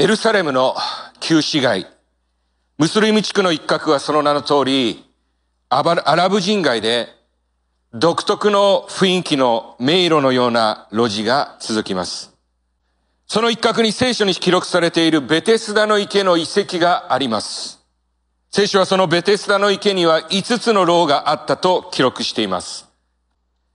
[0.00, 0.76] エルサレムの
[1.18, 1.88] 旧市街、
[2.78, 5.04] ムスリム地区の一角はその名の通り、
[5.70, 7.08] アラブ人街で
[7.92, 12.32] 独特の雰囲気の迷路のような路地が続きます。
[13.26, 17.80] その一角に聖書に記録されているベテスダの池の遺跡があります。
[18.52, 22.86] 聖書はそのベテスダの池には5つの牢があったと記録しています。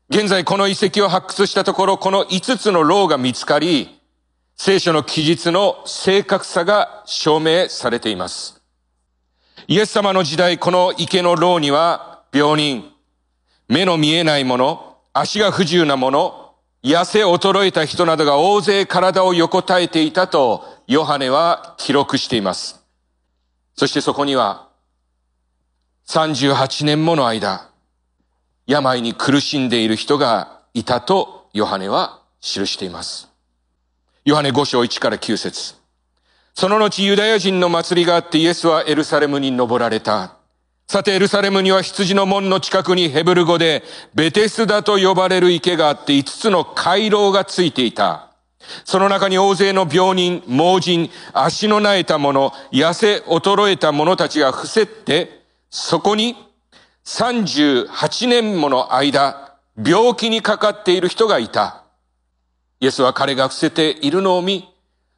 [0.08, 4.00] 現在この遺跡を発掘したところ、この5つの牢が見つかり、
[4.56, 8.62] 聖書の記述の正確さが証明されています。
[9.68, 12.92] イエス様の時代、この池の牢には病人、
[13.68, 22.84] 目の見えない者、足が不自由な者、痩せ衰えた人などが大勢体を横たえていたとヨハネは記録しています。
[23.76, 24.70] そしてそこには
[26.08, 27.70] 38年もの間、
[28.68, 33.33] 病に苦しんでいる人がいたとヨハネは記しています。
[34.26, 35.76] ヨハネ5章1から9節
[36.54, 40.38] その後ユダヤ人の祭りがあってイエスはエルサレムに登られた。
[40.88, 43.84] さてエルサレムには羊の門の近くにヘブル語で
[44.16, 48.32] ベテスダと呼ばれる池があって5つの回廊がついていた。
[48.86, 56.38] その中に大勢の病人、盲人、足の苗えた者、痩せ衰えた者たちが伏せって、そこに
[57.04, 61.83] 38年もの間、病気にかかっている人がいた。
[62.84, 64.68] イエスは彼が伏せているのを見、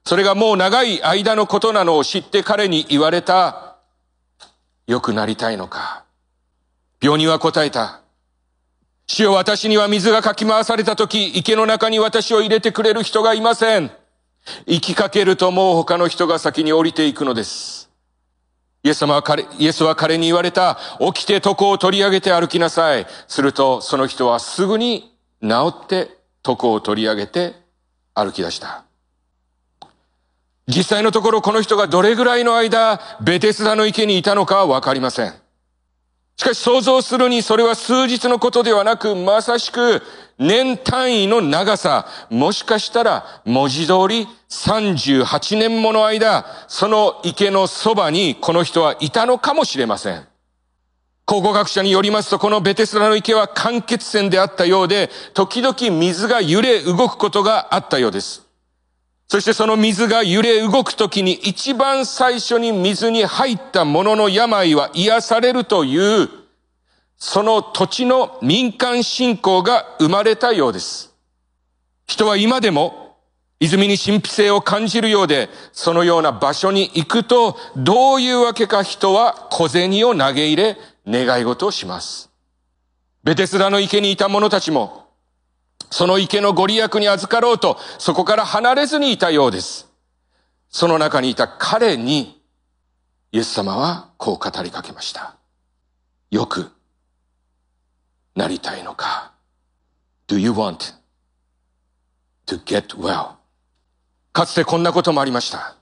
[0.03, 3.77] それがもう長い間のことなのを知って彼に言われた。
[4.85, 6.03] 良くなりたいのか。
[7.01, 8.01] 病人は答えた。
[9.07, 13.89] 主よ私には水がかき回された時、池の中に私を入れてくれる人がいません。
[14.67, 17.89] 生きかけるともう他の人が先に降りていくのです。
[18.83, 23.07] イエス様は彼、イエスは彼に言われた、起きて床を取り上げて歩きなさい。
[23.27, 27.53] すると、その人はすぐに治って床を取り上げて
[28.13, 28.83] 歩き出した。
[30.67, 35.33] 実際のところこの人がどれぐらいの間、ベテスダの池にいたのかはわかりません。
[36.37, 40.01] しかし想像するにそれは数日のことではなく、まさしく
[40.37, 50.27] 年単位の長さ、もしかしたら文字通り38年もの間、その池のそばにこの人はいたのかもしれません。
[51.25, 58.43] 考古学者によりますと、このベテスラの池は間欠泉であったようで、時々水が揺れ動くことがあったようです。
[59.27, 66.29] そしてその水が揺れ動くときに一番最初に水に入った者の病は癒されるという、
[67.17, 71.11] その土地の民間信仰が生まれたようです。
[72.05, 73.17] 人は今でも
[73.59, 80.77] 泉に神秘性を感じるようで、そのような場所に行くと、どういうわけか人は小銭を投げ入れ、
[81.07, 82.29] 願い事をします。
[83.23, 85.05] ベテスラの池にいた者たちも、
[85.89, 89.87] その池のご利益に預かろうと、そこから離れずにいたようです。
[90.69, 92.41] その中にいた彼に、
[93.31, 95.35] イエス様はこう語りかけました。
[96.31, 96.71] よく
[98.35, 99.33] なりたいのか
[100.27, 100.93] ?Do you want
[102.47, 103.35] to get well?
[104.33, 105.75] かつてこんなこともありました。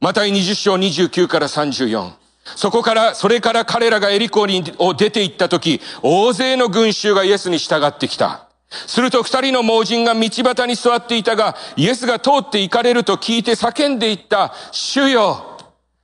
[0.00, 2.25] また20章29から34。
[2.54, 8.46] そこから、それから彼らがエリコにを出て行った時、大勢の群衆がイエスに従ってきた。
[8.68, 15.58] すると二人の盲人が道端に座っていたが、イエスが通って行かれると聞いて叫んでいった、主よ、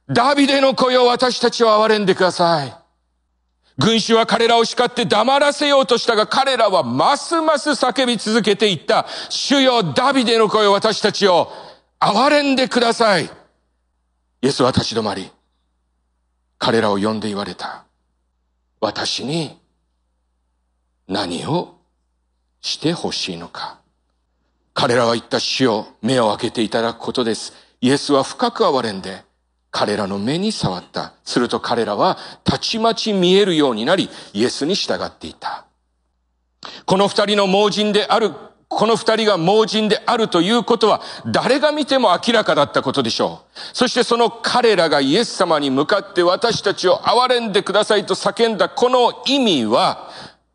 [0.08, 2.74] ダビデの子よ、私たちを憐れんでください。
[3.78, 11.50] 群衆は彼らを叱って黙らせようとしたが、彼らはますます叫び続けていった、主よ、ダビデの子よ、私たちを
[11.98, 13.24] 憐れんでください。
[13.24, 13.28] イ
[14.42, 15.30] エスは立ち止まり、
[16.64, 17.86] 彼らを呼んで言われた。
[18.80, 19.58] 私に
[21.08, 21.80] 何を
[22.60, 23.80] してほしいのか。
[24.72, 27.52] 彼らは言った死を目を開けていただくことです。
[27.80, 29.24] イエスは深く憐れんで、
[29.72, 31.14] 彼らの目に触った。
[31.24, 35.66] すると彼らはたちまち見えるようになり、イエスに従っていた。
[36.86, 38.34] この二人の盲人である、
[38.76, 43.60] この二人が盲人であるということは、誰が見ても明らかだったことでしょう。
[43.72, 50.10] そしてその彼らがイエス様に向かって私たちを憐れんでくださいと叫んだこの意味は、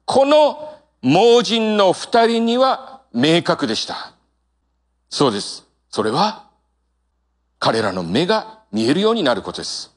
[0.05, 4.13] この盲人の二人には明確でした。
[5.09, 5.65] そうです。
[5.89, 6.43] それは、
[7.59, 9.95] 彼らの目が見えるようになることです。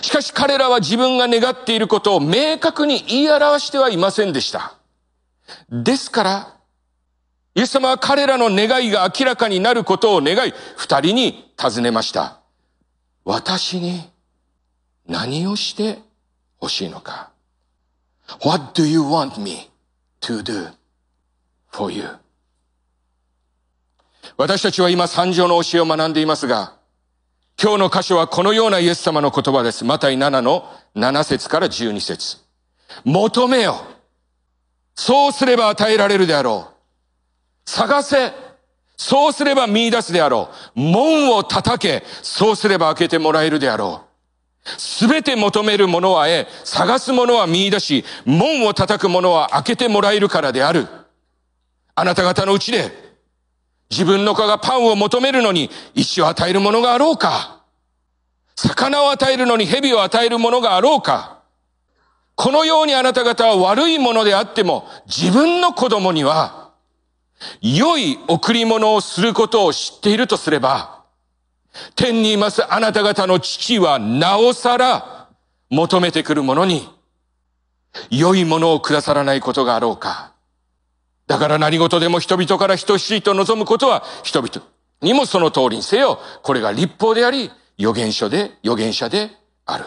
[0.00, 4.74] しかし彼らは自分が願っていることを明確に言い表してはいませんでした。
[5.70, 6.56] ですから、
[7.54, 12.40] イエス様は彼らの願いが明らかになることを願い、二人に尋ねました。
[13.24, 14.10] 私に
[15.06, 15.98] 何をして
[16.60, 17.30] 欲しいのか
[18.44, 19.70] ?What do you want me
[20.22, 20.72] to do
[21.70, 22.04] for you?
[24.36, 26.76] 私たちは今三条の教えを学んでいますが、
[27.60, 29.84] 今日の箇所はこのようなイエス様の言葉です。
[29.84, 32.38] マタイ7の7節から12節
[33.04, 33.76] 求めよ。
[34.94, 36.71] そうすれば与えられるであろう。
[37.64, 38.32] 探せ。
[38.96, 40.80] そうすれば見出すであろう。
[40.80, 42.04] 門を叩け。
[42.22, 44.02] そうすれば開けてもらえるであろ
[44.64, 44.68] う。
[44.78, 50.86] すべて求める者は得、探す者は見出し、門を叩く者は開けてもらえるからである。
[51.94, 53.12] あなた方のうちで、
[53.92, 57.60] 自分の子がパンを求めるのに石を与える者があろうか
[58.56, 61.42] 魚を与えるのに蛇を与える者があろうか
[62.34, 66.61] このようにあなた方は悪いものであっても、自分の子供には、
[67.60, 71.04] 良い贈り物をすることを知っているとすれば、
[71.94, 75.28] 天にいますあなた方の父はなおさら
[75.70, 76.88] 求めてくる者に、
[78.10, 80.32] 良いものをくださらないことがあろうか。
[81.26, 84.66] だから何事でも人々から等しいと望むことは人々
[85.00, 86.18] にもその通りにせよ。
[86.42, 89.30] これが立法であり、預言書で、預言者で
[89.66, 89.86] ある。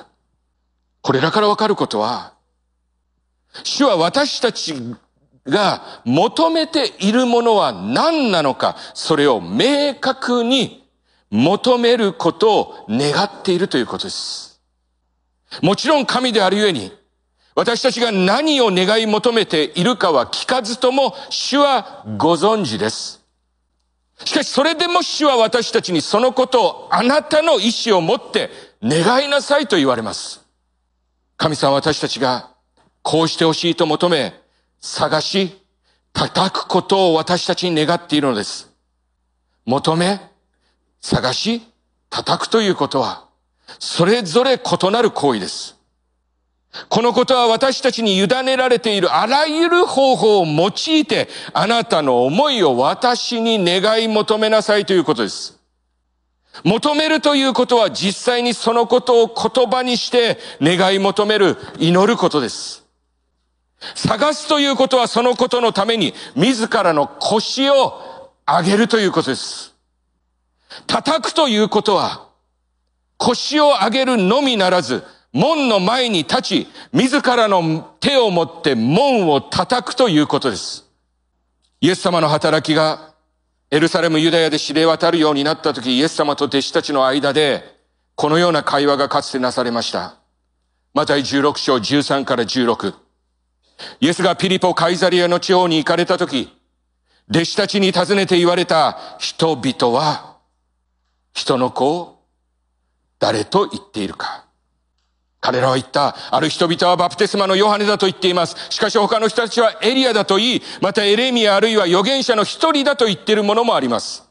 [1.02, 2.34] これらからわかることは、
[3.64, 4.74] 主は私たち
[5.46, 10.88] が求めているものは何なのか、それを明確に
[11.30, 14.62] 求めることを願っているということです。
[15.62, 16.92] もちろん神であるゆえに、
[17.56, 23.22] 私たちが何を願い求めているかは聞かずとも主はご存知です。
[24.24, 28.50] しかしそれでも主は私たちにそのことをあなたの意志を持って
[28.82, 30.46] 願いなさいと言われます。
[31.38, 32.50] 神様私たちが
[33.02, 34.34] こうしてほしいと求め、
[34.88, 35.60] 探し、
[36.14, 38.72] 叩くことを私たちに願っているのです。
[39.66, 40.22] 求め、
[41.02, 41.64] 探し、
[42.12, 43.26] 叩くということは、
[43.80, 45.76] それぞれ異なる行為です。
[46.88, 55.58] このことは私たちに委ねられているあらゆる方法を用いて、あなたの思いを私に願い求めなさいということです。
[56.64, 62.85] 求めるということは実際にそのことを言葉にして願い求める、祈ることです。
[63.94, 69.76] 探すということはそのことのために自らの腰を上げるということです。
[70.88, 72.28] 叩くということは
[73.18, 80.86] 腰を上げるのみならず門の前に立ち自らの手を持って門を叩くということです。
[81.82, 83.14] イエス様の働きが
[83.70, 87.76] エルサレムユダヤで知れ渡るようになった時イエス様と弟子たちの間で
[88.16, 90.16] このような会話がかつてなされました。
[90.94, 93.05] また16章13から16。
[94.00, 96.52] イエスがピリポ・カイザリアの地方に行かれたとき、
[97.30, 100.38] 弟子たちに尋ねて言われた人々は、
[101.34, 102.24] 人の子を
[103.20, 104.46] 誰と言っているか。
[105.42, 106.16] 彼らは言った。
[106.32, 108.56] ある人々はバプテスマのヨハネだと言っています。
[108.72, 114.24] しかし他の人たちはエリアだと言い、またエレミアあるいは預言者の一人だと言っているものもあります。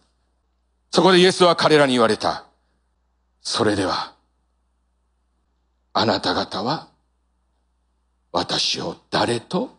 [0.91, 2.45] そこでイエスは彼らに言われた。
[3.43, 4.15] それでは、
[5.93, 6.89] あなた方は
[8.35, 9.71] 私を誰と？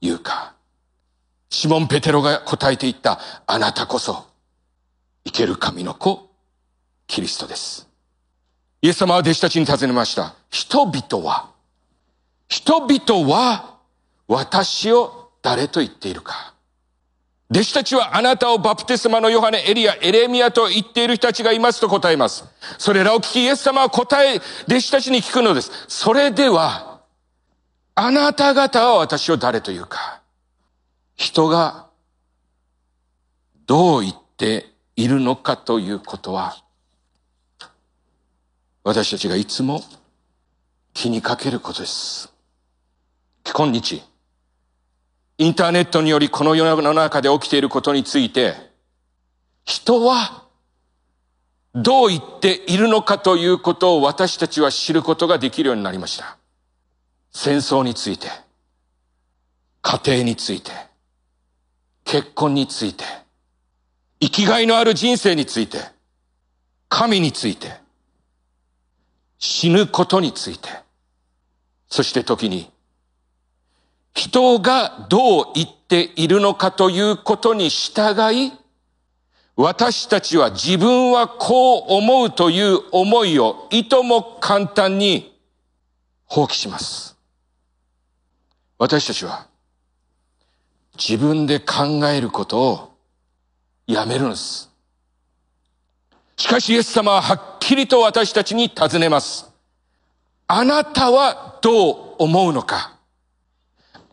[0.00, 0.54] 言うか。
[1.50, 4.24] シモン・ペテロが答えていった、あなたこそ、
[5.26, 6.30] 生ける神の子、
[7.06, 7.86] キリストです。
[8.80, 10.34] イエス様は弟子たちに尋ねました。
[10.50, 11.50] 人々は、
[12.48, 13.76] 人々は、
[14.26, 16.54] 私を誰と言っているか。
[17.50, 22.46] 弟子たちはあなたをバプテスマのヨハネ、エリア、エレミアと言っている人たちがいますと答えます。
[22.78, 25.70] それらを聞きイエス様は答え、弟子たちに聞くのです。
[25.88, 26.91] それでは、
[27.94, 30.22] あなた方は私を誰というか、
[31.14, 31.88] 人が
[33.66, 36.56] どう言っているのかということは、
[38.82, 39.82] 私たちがいつも
[40.94, 42.32] 気にかけることです。
[43.44, 44.02] 今日、
[45.38, 48.54] インターネットによりこの世の中で起きていることについて、
[49.64, 50.44] 人は
[51.74, 56.38] どう言っているのかということを私たちは知ることができるようになりました。
[57.32, 58.28] 戦争について、
[59.80, 60.70] 家庭について、
[62.04, 63.04] 結婚について、
[64.20, 65.78] 生きがいのある人生について、
[66.88, 67.72] 神について、
[69.38, 70.68] 死ぬことについて、
[71.88, 72.70] そして時に、
[74.14, 78.52] 人がどう言っているのかということに従い、
[79.56, 85.38] 私たちは自分はこう思うという思いをいとも簡単に
[86.24, 87.11] 放棄します。
[88.82, 89.46] 私たちは
[90.98, 92.92] 自分で考えることを
[93.86, 94.70] やめるんです。
[96.36, 99.48] しかしイエス様ははっきりと私たちに尋ねます。
[100.48, 102.96] あなたはどう思うのか？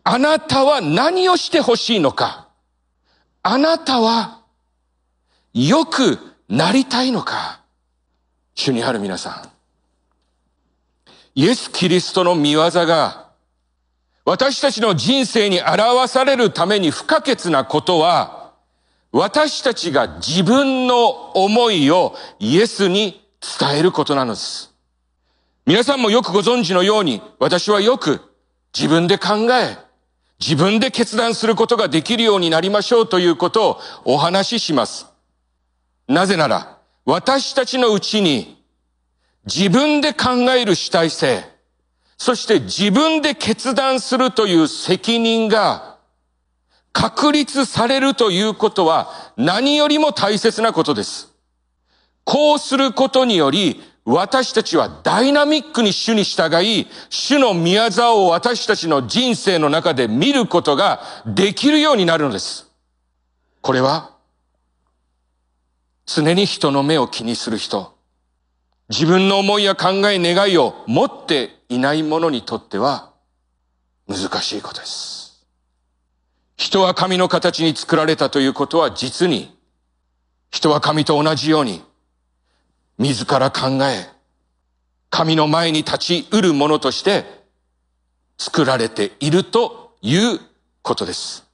[0.04, 2.46] あなたは何をしてほしいのか？
[3.42, 4.40] あなたは
[5.52, 6.16] よく
[6.48, 7.60] なりたいのか？
[8.54, 9.50] 主にある皆さん。
[11.34, 13.29] イエス・キリストの見業が
[14.30, 18.52] 私たちの人生に表されるために不可欠なことは
[19.10, 24.72] 私たちが自分の思いをイエスに伝えることなのです。
[25.66, 28.20] 皆さんもよくご存知のように私はよく
[28.72, 29.76] 自分で考え
[30.38, 35.08] 自分で決断することができるようになりましょうということをお話しします。
[36.06, 38.62] なぜなら私たちのうちに
[39.44, 41.42] 自分で考える主体性、
[42.20, 45.96] そして自分で決断するという責任が
[46.92, 51.32] 確立されるということは何よりも大切なことです。
[52.24, 62.70] こうすることにより私たちはダイナミックに主に従い、主の宮業を私たちの人生の中で見ることができるようになるのです。
[63.62, 64.10] これは
[66.04, 67.94] 常に人の目を気にする人、
[68.90, 73.12] 自分の思いや考え、願いを持っていない者にとっては
[74.08, 75.46] 難しいことです。
[76.56, 79.56] 人は神の形に作られたということは実に
[80.50, 81.82] 人は神と同じように
[82.98, 84.08] 自ら考え
[85.08, 87.24] 神の前に立ち得るものとして
[88.38, 90.40] 作られているという
[90.82, 91.46] ことです。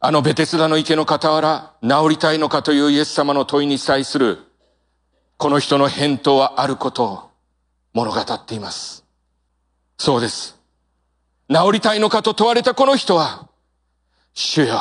[0.00, 4.51] あのベテスダの池の傍ら治りたいのかというイエス様の問いに対する
[5.42, 7.30] この人の返答はあることを
[7.94, 9.04] 物語っています。
[9.98, 10.56] そうです。
[11.50, 13.48] 治りたいのかと問われたこの人は、
[14.34, 14.80] 主よ、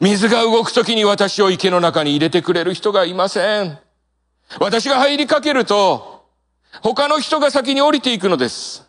[0.00, 3.78] 水が動くときに私を池の中に入れてくれる人がいません。
[4.58, 6.26] 私が入りかけると、
[6.82, 8.84] 他の人が先に降りていくのです。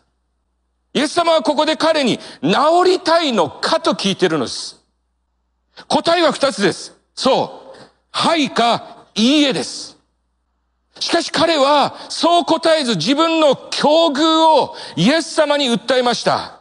[0.92, 2.54] イエス様はここで彼に治
[2.86, 4.84] りたいのかと聞いてるのです。
[5.86, 6.98] 答えは二つです。
[7.14, 7.78] そう。
[8.10, 9.91] はいか、いいえです。
[11.02, 16.60] しかし彼はそう答えず自分の境遇をイエス様に訴えました。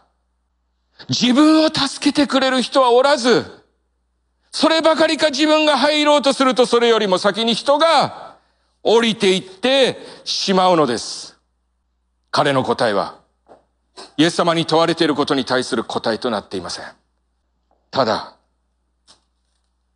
[1.09, 3.45] 自分を助けてくれる人はおらず、
[4.51, 8.35] そればかりか自分が入ろうとするとそれよりも先に人が
[8.81, 11.37] 降りていってしまうのです。
[12.31, 13.19] 彼の答えは、
[14.17, 16.85] イエス様に問われていることに対する答えとなっていません。
[17.91, 18.37] ただ、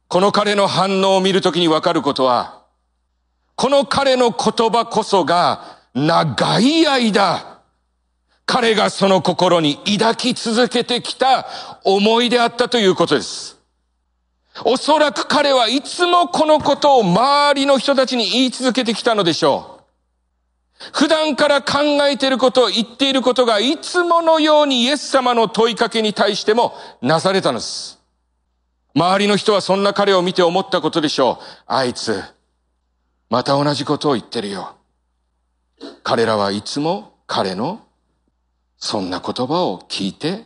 [0.08, 2.65] この彼の反応を見るときにわかることは、
[3.56, 7.62] この彼の言葉こそが長い間、
[8.46, 11.48] 彼がその心に抱き続けてきた
[11.84, 13.58] 思いであったということです。
[14.64, 19.76] おそらく彼はいつもこのことを周りの人たちに言い続けてきたのでしょう。
[20.94, 28.00] 普段から考えていることを言っていることがいつものようにイエス様の問いかけに対してもなされたのです。
[28.94, 31.44] 周りの人はそんな彼を見て思ったことでしょう。
[31.68, 32.24] あいつ、
[33.30, 34.76] また同じことを言ってるよ。
[36.04, 37.82] 彼らはいつも彼の
[38.78, 40.46] そんな言葉を聞いて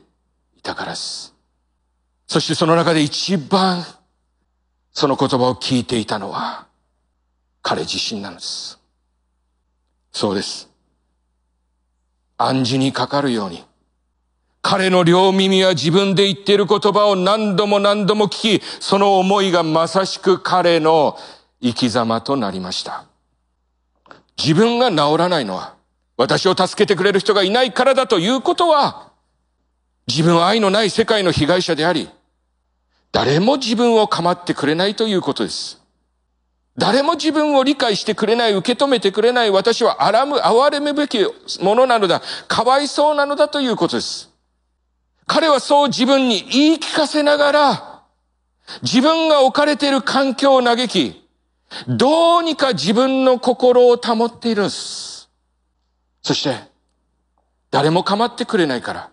[0.57, 1.35] いたからです。
[2.27, 3.83] そしてその中で一番
[4.91, 6.67] その言葉を聞いていたのは
[7.61, 8.79] 彼自身なのです。
[10.11, 10.69] そうです。
[12.37, 13.63] 暗示にかかるように
[14.61, 21.17] 彼の両耳は自分で言っている言葉を何度も何度も聞き、その思いがまさしく彼の
[21.61, 23.05] 生き様となりました。
[24.37, 25.75] 自分が治らないのは、
[26.17, 29.11] 私を助けてくれる人がいないからだということは、
[30.07, 32.09] 自分は愛のない世界の被害者であり、
[33.11, 35.79] 誰も自分を構ってくれないということです。
[36.77, 41.19] 誰も自分を理解してくれない、受け止めてくれない、私はあらむ、哀れむべき
[41.61, 44.29] ものなのだ、かわいそうなのだということです。
[45.27, 48.01] 彼はそう自分に言い聞かせながら、
[48.81, 51.28] 自分が置かれている環境を嘆き、
[51.87, 55.29] どうにか自分の心を保っているんです。
[56.21, 56.55] そして、
[57.71, 59.09] 誰も構ってくれないから、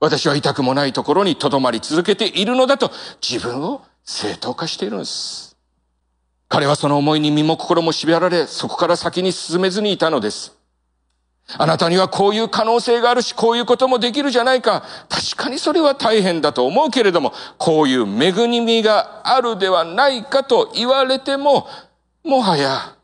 [0.00, 2.90] 私は痛くもないところに留まり続けているのだと
[3.20, 5.56] 自分を正当化しているんです。
[6.48, 10.61] 彼はその思いに身も心も縛られ、そこから先に進めずにいたのです。
[11.58, 14.84] あなたにはこういう可能性があるし、こういうこともできるじゃないか。
[15.08, 21.66] 確かにそれは大変だと思うけれども、こういう恵みがあるではないかと言われても、
[22.24, 22.96] もはや、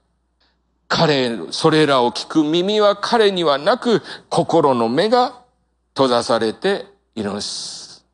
[0.88, 5.42] 彼、それらを聞く耳は彼にはなく、心の目が
[5.94, 8.06] 閉ざされているのです。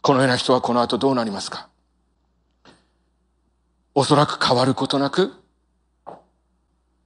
[0.00, 1.68] このような人はこの後どうなりますか？
[3.94, 5.32] おそらく変わることなく、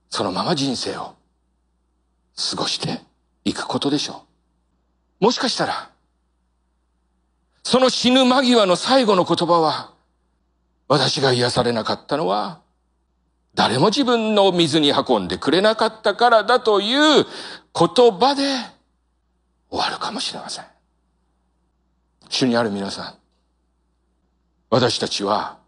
[0.09, 1.15] そのまま人生を
[2.39, 3.01] 過ごして
[3.45, 4.25] いくことでしょ
[5.21, 5.25] う。
[5.25, 5.91] もしかしたら、
[7.65, 9.93] その死ぬ間際の最後の言葉は、
[10.87, 12.61] 私が癒されなかったのは、
[13.55, 17.27] 誰も自分の水に運んでくれなかったからだという
[17.75, 18.43] 言葉で
[19.69, 20.65] 終わるかもしれません。
[22.29, 23.15] 主にある皆さん、
[24.71, 25.59] 私たちは、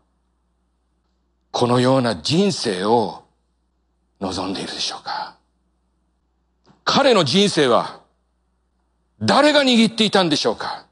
[1.51, 3.25] このような人生を
[4.21, 5.40] 望んでいるでしょうか？
[6.93, 8.01] 彼の人生は、
[9.23, 10.87] 誰が握っていたんでしょうか？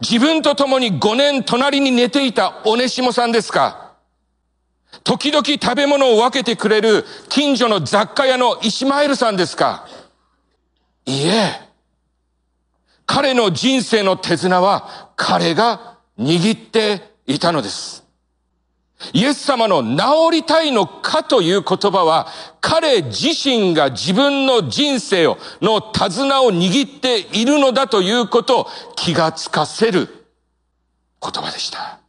[0.00, 3.92] 自分と共に5年隣に寝ていたオネシモさんですか？
[5.04, 9.86] 時々食べ物を分けてくれる近所の雑貨屋のイシマエルさんですか？
[11.06, 11.52] いえ、
[13.06, 18.04] 彼の人生の手綱は彼が握っていたのです。
[19.12, 22.28] イエス様の治りたいのかという言葉は、
[22.60, 30.08] 彼自身が自分の人生を、の手綱を握っているのだということを気がつかせる
[31.22, 32.00] 言葉でした。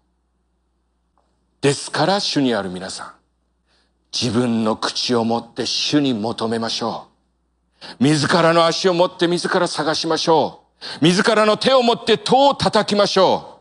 [1.61, 3.13] ですから主にある皆さん、
[4.11, 7.07] 自分の口を持って主に求めましょ
[7.99, 8.03] う。
[8.03, 10.63] 自らの足を持って自ら探しましょ
[11.01, 11.05] う。
[11.05, 13.59] 自らの手を持って戸を叩きましょ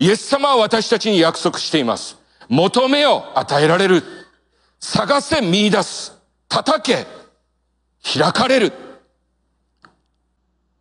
[0.00, 0.04] う。
[0.04, 2.17] イエス様は私たちに約束しています。
[2.48, 4.02] 求めよ与えられる。
[4.80, 6.12] 探せ見出す。
[6.48, 7.06] 叩け。
[8.02, 8.72] 開かれる。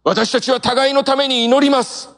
[0.03, 2.09] 私たちは互いのために祈ります。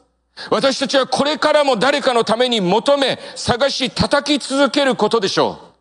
[0.50, 5.74] 私たちはこれからも誰かのために求め、探し、叩き続けることでしょ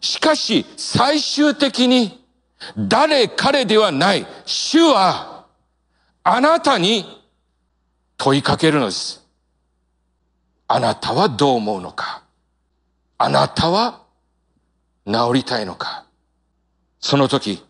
[0.00, 0.04] う。
[0.04, 2.24] しかし、最終的に、
[2.76, 5.46] 誰彼ではない、主は、
[6.22, 7.04] あなたに
[8.16, 9.26] 問いかけるのです。
[10.66, 12.22] あなたはどう思うのか
[13.20, 14.02] あなたは
[15.06, 16.04] 治りたいのか？
[17.00, 17.64] その時、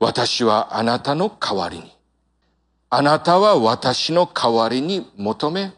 [0.00, 1.96] 私はあなたの代わりに、
[2.90, 5.72] あなたは私の代わりに求め、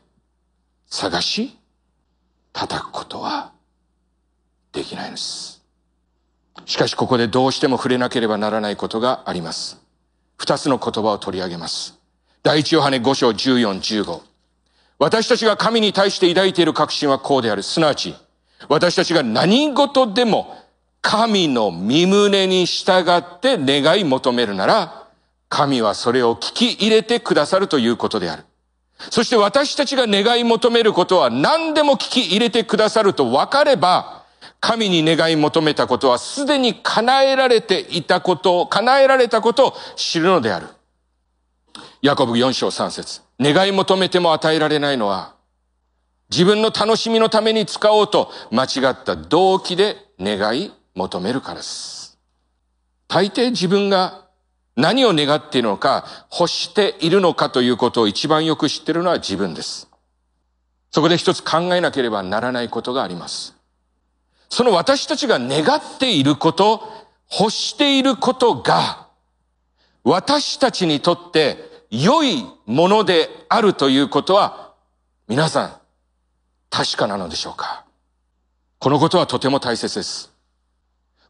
[0.87, 1.59] 探し、
[2.53, 3.53] 叩くことは
[4.73, 5.63] できないのです。
[6.65, 9.79] しかしここでどうしても触れなければならないことがあります。
[10.39, 11.99] 二つの言葉を取り上げます。
[12.43, 14.34] 第一ヨハネ5章14、15。
[15.05, 17.63] 私たちが神に対して抱いている確信はこうである。
[17.63, 18.15] すなわち、
[18.71, 20.57] 私たちが何事でも
[21.03, 25.07] 神の身胸に従って願い求めるなら、
[25.51, 28.45] 神はそれを聞き入れてくださるということである。
[29.11, 34.25] そして私たちが願い求めることは何でも聞き入れてくださると分かれば、
[34.59, 40.69] 神に願い求めたことはすでに叶えられていたことを、叶えられたことを知るのである。
[42.01, 45.35] ヤコブ4章3節願い求めても与えられないのは、
[46.31, 52.19] 自分の楽しみのために使おうと間違った動機で願い求めるからです。
[53.09, 54.25] 大抵自分が
[54.77, 59.89] 何を願っているのか、欲しているのかということを一番よく知っているのは自分です。
[60.91, 63.55] そこで一つ考えなければならないことがあります。
[64.49, 66.83] その私たちが願っていること、
[67.31, 69.09] 欲していることが、
[70.05, 74.73] 私たちにとって良いものであるということは、
[75.29, 75.77] 皆さん、
[76.71, 77.85] 確かなのでしょうか？
[78.79, 80.33] このことはとても大切です。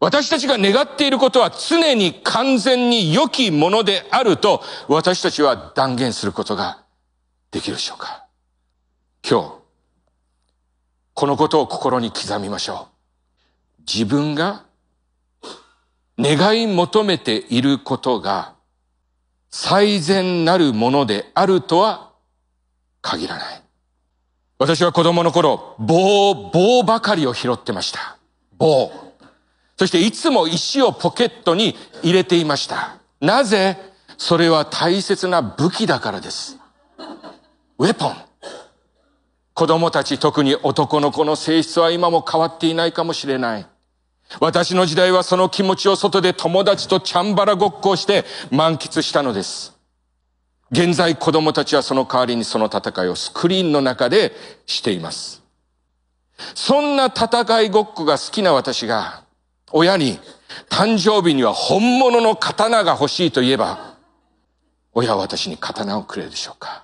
[0.00, 6.82] 私たちが願っていることは常に完全に良きものであると私たちは断言することが
[7.50, 8.26] できるでしょうか？
[9.28, 9.52] 今日、
[11.14, 12.88] このことを心に刻みましょ
[13.78, 13.82] う。
[13.86, 14.64] 自分が
[16.18, 18.53] 願い求めていることが
[19.56, 22.10] 最善なるものであるとは
[23.02, 23.62] 限らない。
[24.58, 28.18] 私は子供の頃、棒、棒ばかりを拾ってました。
[28.58, 28.90] 棒。
[29.78, 32.96] そしていつも石をポケットに入れていました。
[33.20, 33.76] なぜ？
[34.18, 36.58] それは大切な武器だからです。
[37.78, 38.16] ウェポン。
[39.54, 43.66] 子供たち特に男の子の性質は今も変わっていないかもしれない。
[44.40, 49.74] 私の時代はその気持ちを外で友達とチャンバラごっこをして満喫したのです。
[50.70, 54.32] 現在子供たちはその代わりにその戦いをスクリーンの中で
[54.66, 55.42] しています。
[56.54, 59.24] そんな戦いごっこが好きな私が
[59.70, 60.18] 親に
[60.68, 63.96] 誕生日には本物の刀が欲しいと言えば
[64.92, 66.83] 親は私に刀をくれるでしょうか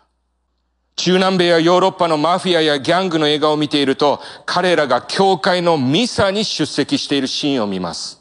[1.01, 8.21] 中南米やヨーロッパのマフィアやギャングの映画を見ていると、彼らが教会のミサに出席しているシーンを見ます。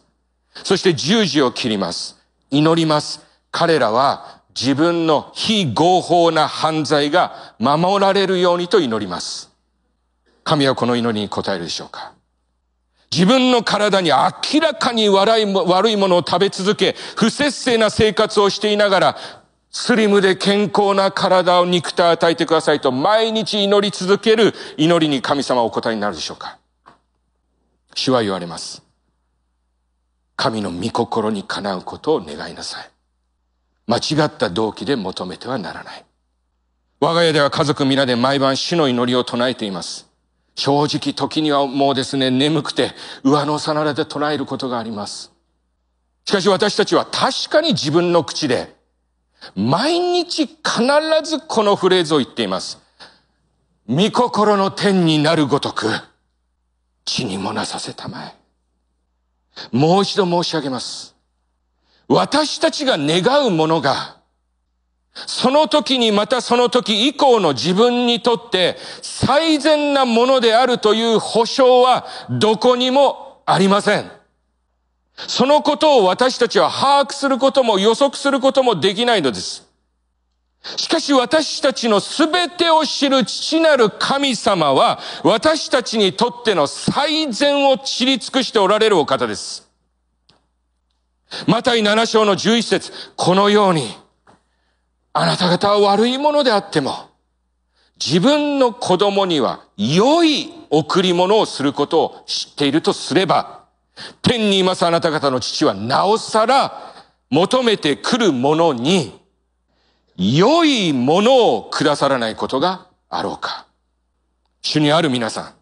[0.64, 2.16] そして十字を切ります。
[2.50, 3.20] 祈ります。
[3.52, 9.52] 彼らは自分の非合法な犯罪が守られるようにと祈ります。
[10.46, 12.14] 神はこの祈りに応えるでしょうか
[13.12, 19.18] 自分の体に明らかに悪いものを食べ続け、不節制な生活をしていながら、
[19.72, 26.58] スリムで健康な体を肉体与えてくださいと毎日祈り続ける祈りに神様お答えになるでしょうか？
[27.94, 28.84] 主は言われます。
[30.36, 32.90] 神の御心にかなうことを願いなさい。
[33.88, 36.06] 間違った動機で求めてはならない。
[37.00, 40.10] 我が家では家族皆で毎晩死の祈りを唱えています。
[40.56, 42.92] 正直時にはもうですね、眠くて
[43.24, 45.32] 上のさならで唱えることがあります。
[46.26, 48.76] しかし私たちは確かに自分の口で
[49.56, 50.58] 毎日必
[51.24, 52.80] ずこのフレーズを言っています。
[53.88, 55.88] 御心の天になるごとく、
[57.06, 58.36] 地にもなさせたまえ。
[59.72, 61.16] もう一度申し上げます。
[62.08, 64.18] 私たちが願うものが、
[65.14, 74.19] その時にまたその時以降の自分にとって最善なものであるという保証はどこにもありません。
[75.28, 79.68] そのことを私たちは把握することも予測することもできないのです。
[80.76, 89.70] しかし私たちのすべてを知る父なる神様は私たちにとっての最善を知り尽くしておられるお方です。
[91.48, 93.96] マタイ7章の11節このように
[95.14, 97.10] あなた方は悪いものであっても、
[98.04, 103.59] 自分の子供には良い贈り物をすることを知っているとすれば、
[104.22, 106.94] 天にいますあなた方の父はなおさら
[107.30, 109.20] 求めてくるものに
[110.18, 113.66] 良いものをくださらないことがあろうか。
[114.62, 115.54] 主にある皆さん、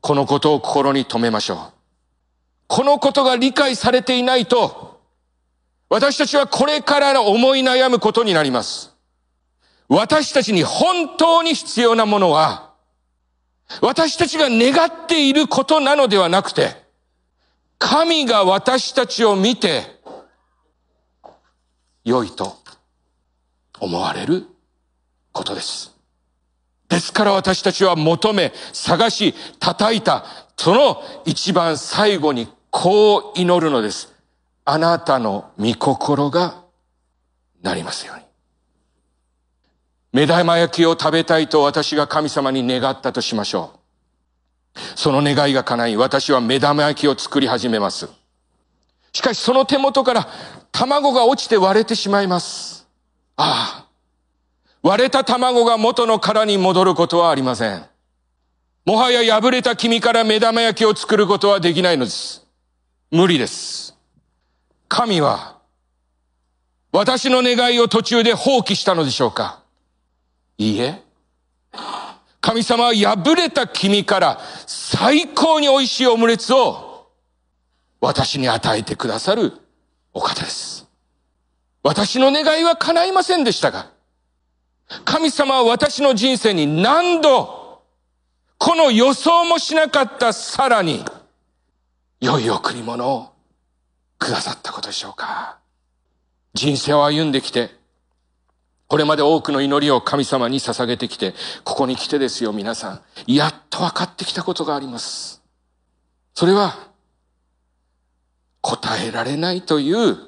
[0.00, 1.58] このことを心に留めましょう。
[2.68, 5.00] このことが理解されていないと、
[5.88, 8.94] 私たちはこれから思い悩むことになります。
[9.88, 12.72] 私たちに本当に必要なものは、
[13.80, 16.81] 私たちが願っていることなのではなくて、
[17.84, 19.82] 神が私たちを見て、
[22.04, 22.56] 良いと
[23.80, 24.46] 思われる
[25.32, 25.92] ことです。
[26.88, 30.24] ですから私たちは求め、探し、叩いた、
[30.56, 34.14] その一番最後にこう祈るのです。
[34.64, 36.62] あなたの御心が
[37.62, 38.22] なりますように。
[40.12, 43.81] 目玉焼きを食べたいと私が神様に願ったとしましょう。
[44.94, 48.08] その願いが叶い、私は目玉焼きを作り始めます。
[49.12, 50.28] しかしその手元から
[50.70, 52.88] 卵が落ちて割れてしまいます。
[53.36, 53.88] ああ。
[54.82, 57.84] 割れた卵が元の殻に戻ることはありません。
[58.84, 62.44] もはや破れた黄身から目玉焼きを作ることはできないのです。
[63.10, 63.96] 無理です。
[64.88, 65.58] 神は
[66.90, 69.62] 私の願いを途中で放棄したのでしょうか
[70.58, 71.00] いいえ。
[72.42, 77.06] 神様は破れた君から最高に美味しいオムレツを
[78.00, 79.52] 私に与えてくださる
[80.12, 80.88] お方です。
[81.84, 83.90] 私の願いは叶いませんでしたが、
[85.04, 87.80] 神様は私の人生に何度、
[88.58, 91.04] この予想もしなかったさらに、
[92.20, 93.32] 良い贈り物を
[94.18, 95.58] くださったことでしょうか。
[96.54, 97.70] 人生を歩んできて、
[98.92, 101.32] これまで多くの祈りを神様に捧げてきて、
[101.64, 103.00] ここに来てですよ、皆さん。
[103.26, 105.40] やっと分かってきたことがあります。
[106.34, 106.76] それは、
[108.60, 110.18] 答えられないという、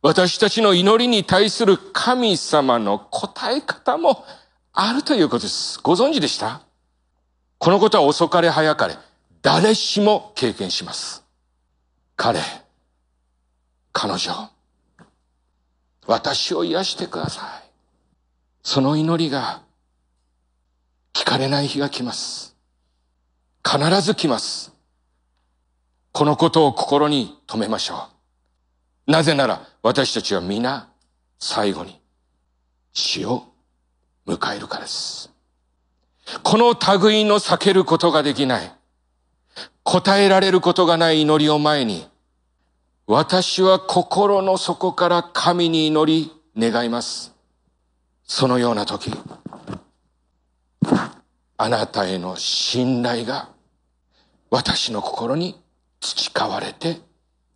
[0.00, 4.24] 私たちの祈りに対する神様の答え方も
[4.72, 5.78] あるということです。
[5.82, 6.62] ご存知でした？
[7.58, 8.96] このことは遅かれ早かれ、
[9.42, 11.22] 誰しも経験します。
[12.16, 12.40] 彼、
[13.92, 14.48] 彼女、
[16.06, 17.57] 私を癒してください。
[18.70, 19.62] その祈りが
[21.14, 22.54] 聞かれない日が来ます。
[23.64, 24.74] 必ず来ます。
[26.12, 28.10] このことを心に留めましょ
[29.08, 29.10] う。
[29.10, 30.90] なぜなら私たちは皆
[31.38, 31.98] 最後に
[32.92, 33.46] 死を
[34.26, 35.32] 迎えるからです。
[36.42, 38.70] この類の避けることができない、
[39.82, 42.06] 答えられることがない祈りを前に、
[43.06, 47.37] 私は心の底から神に祈り願います。
[48.28, 49.10] そのような時、
[51.56, 53.48] あなたへの信頼が
[54.50, 55.60] 私の心に
[55.98, 57.00] 培われて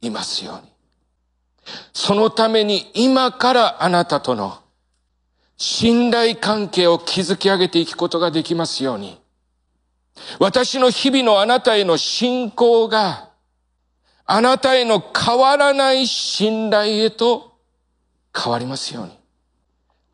[0.01, 0.73] いますように。
[1.93, 4.59] そのために今からあなたとの
[5.59, 9.21] 信頼関係を築き上げていくことができますように。
[10.41, 13.31] 私の日々のあなたへの信仰が
[14.25, 17.59] あなたへの変わらない信頼へと
[18.35, 19.22] 変わりますように。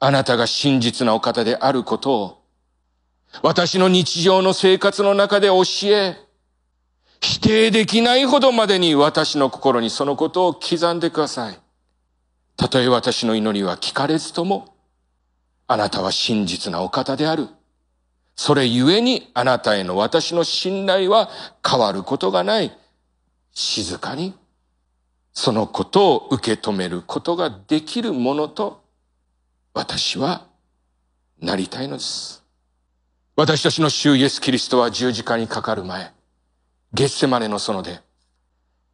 [0.01, 2.43] あなたが真実なお方であることを、
[3.43, 6.17] 私の日常の生活の中で教え、
[7.21, 11.59] 否定できないほどまでに私の心にそのことを刻んでください。
[12.57, 14.77] たとえ私の祈りは聞かれずとも、
[15.67, 17.49] あなたは真実なお方である。
[18.37, 21.29] それゆえにあなたへの私の信頼は
[21.69, 22.73] 変わることがない。
[23.53, 24.35] 静かに
[25.33, 28.85] そのことを受け止めることができるものと
[29.79, 30.49] 私は
[31.41, 32.43] なりたいのです。
[33.37, 36.13] 私たちの主イエス・キリストは十字架にかかる前、
[36.93, 38.01] ゲッセマネの園で、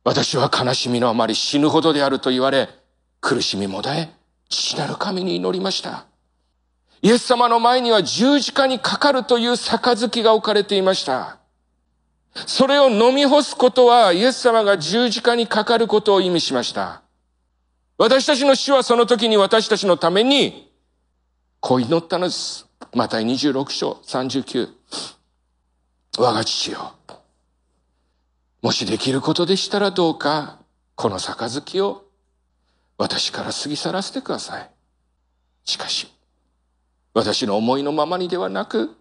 [0.05, 2.69] 私は悲しみのあまり死ぬほどであると言われ、
[3.23, 4.11] 苦しみもだえ、
[4.51, 6.05] 父なる神に祈りました。
[7.01, 11.39] イエス様の前には十字架にかかるという杯が置かれていました。
[12.35, 17.01] それを飲み干すことはイエス様が十字架にかかることを意味しました。
[17.97, 20.74] 私たちの主はその時に私たちのために
[21.67, 22.69] こう祈ったのです。
[22.93, 24.69] また26章39。
[26.19, 26.93] 我が父よ。
[28.61, 30.59] もしできることでしたらどうか、
[30.95, 32.05] この杯を
[32.99, 34.71] 私から過ぎ去らせてください。
[35.65, 36.13] しかし、
[37.15, 38.95] 私の思いのままにではなく、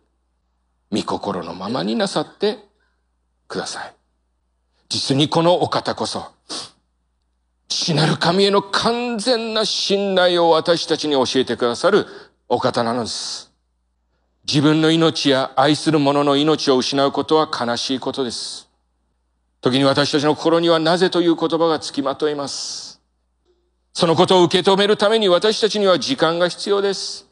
[0.89, 2.59] 御心のままになさって
[3.49, 3.93] ください。
[4.87, 6.31] 実にこのお方こそ、
[7.67, 12.07] 父なる神への完全な信頼を私たちに教えてくださる
[12.53, 13.51] お方なのです。
[14.45, 18.69] 自分の命や愛する者の命を失うことは悲しいことです。
[19.59, 23.01] 時に私たちの心にはなぜという言葉がつきまといます。
[23.91, 27.25] そのことを受け止めるために私たちには時間が必要です。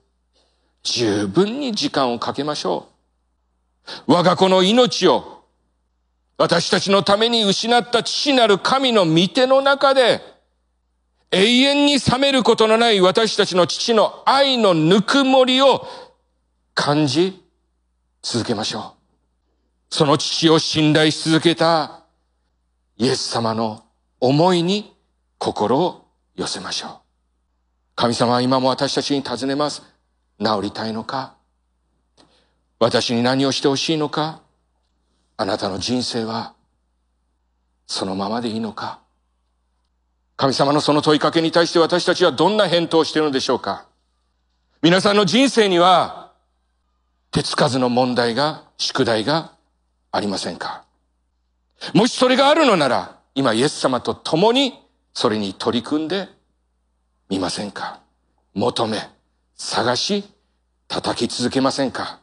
[0.81, 2.87] 十分に時間をかけましょ
[4.07, 4.13] う。
[4.13, 5.43] 我が子の命を
[6.39, 10.30] 私たちのために失った父なる神の御手の中で
[11.31, 15.87] 永遠に冷めることのない私たちの父の愛のぬくもりを
[16.73, 17.41] 感じ
[18.21, 18.95] 続けましょ
[19.89, 19.95] う。
[19.95, 22.03] その父を信頼し続けた
[22.97, 23.85] イエス様の
[24.19, 24.95] 思いに
[25.37, 26.91] 心を寄せましょう。
[27.95, 29.83] 神様は今も私たちに尋ねます。
[30.39, 31.35] 治りたいのか
[32.79, 34.41] 私に何をしてほしいのか
[35.37, 36.55] あなたの人生は
[37.85, 39.00] そのままでいいのか
[40.41, 43.85] 神様のその問いかけに対して私たちはどんな返答をしているのでしょうか？
[44.81, 46.31] 皆さんの人生には
[47.29, 49.51] 手つかずの問題が、宿題が
[50.11, 50.83] ありませんか？
[51.93, 54.79] もしそれがあるのなら、今イエス様と共に
[55.13, 56.27] それに取り組んで
[57.29, 57.99] みませんか？
[58.55, 58.97] 求め、
[59.53, 60.23] 探し、
[60.87, 62.19] 叩き続けませんか？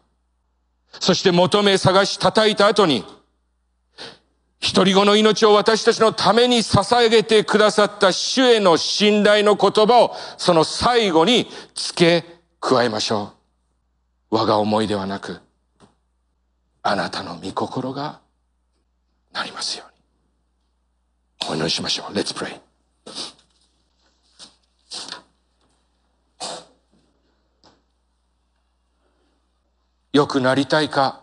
[0.91, 3.05] そして求め、探し、叩いた後に、
[4.61, 12.27] 一人子の命を私たちのために捧げてくださった主への信頼の言葉をその最後に付け
[12.61, 13.33] 加えましょ
[14.31, 14.37] う。
[14.37, 15.41] 我が思いではなく、
[16.83, 18.21] あなたの御心が
[19.33, 21.53] なりますように。
[21.53, 22.13] お祈りしましょう。
[22.13, 22.61] Let's pray.
[30.13, 31.23] 良くなりたいか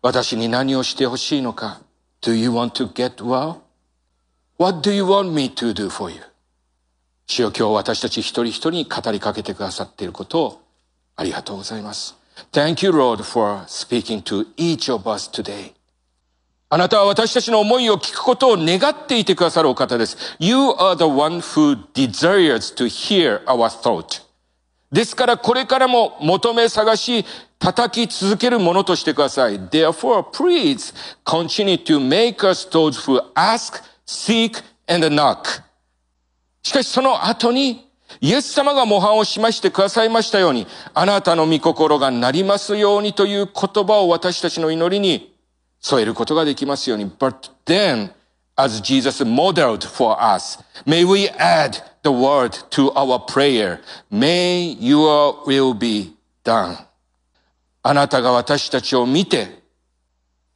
[0.00, 1.80] 私に何をしてほしいのか
[2.20, 3.62] Do you want to get well?
[4.56, 6.20] What do you want me to do for you?
[7.26, 10.62] 主よ今日私たち一人一人に語りかけてくださっていることを
[11.14, 12.16] ありがとうございます。
[12.52, 15.72] Thank you, Lord, for speaking to each of us today.
[16.70, 20.36] あなたは私たちの思いを聞くことを願っていてくださるお方です。
[20.38, 24.27] You are the one who desires to hear our thought.
[24.90, 27.24] ですからこれからも求め探し
[27.58, 29.60] 叩き続けるものとしてください。
[29.60, 35.62] Therefore, please continue to make us those who ask, seek, and knock.
[36.62, 37.88] しかしその後に、
[38.20, 45.34] イエス様が模範をしましてくださいましたように、あなたの御心がなりますようにという言葉を私たちの祈りに
[45.80, 47.10] 添えることができますように。
[47.10, 48.10] But then,
[48.58, 53.80] as Jesus modeled for us, may we add the word to our prayer.
[54.10, 56.76] May your will be done.
[57.84, 59.62] あなたが私たちを見て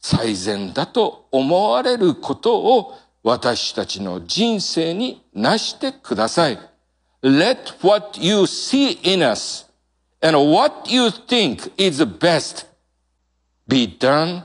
[0.01, 6.59] 最善だと思われることを私たちの人生になしてください。
[7.23, 9.67] Let what you see in us
[10.21, 12.67] and what you think is best
[13.69, 14.43] be done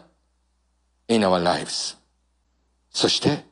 [1.08, 1.98] in our lives.
[2.92, 3.47] そして、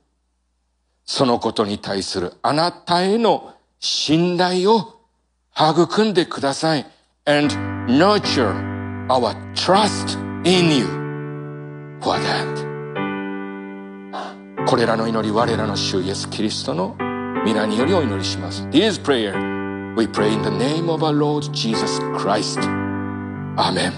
[1.05, 5.01] そのことに対するあなたへの信頼を
[5.55, 6.85] 育んでください。
[7.27, 7.55] and
[7.87, 8.53] nurture
[9.09, 10.85] our trust in you
[12.01, 12.65] for that.
[14.67, 16.95] これらの祈り、我らの主イエス・キリストの
[17.45, 18.63] 皆によりお祈りします。
[18.69, 19.33] This prayer
[19.95, 22.59] we pray in the name of our Lord Jesus Christ.
[23.57, 23.93] Amen.